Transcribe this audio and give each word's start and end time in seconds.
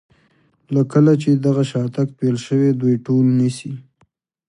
له 0.73 0.81
کله 0.91 1.11
چې 1.21 1.29
دغه 1.45 1.63
شاتګ 1.71 2.07
پیل 2.19 2.35
شوی 2.45 2.69
دوی 2.81 2.95
ټول 3.05 3.25
نیسي. 3.39 3.73